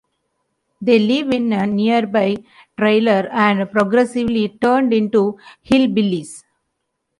[0.81, 2.37] They live in a nearby
[2.75, 6.43] trailer and progressively turn into hillbillies.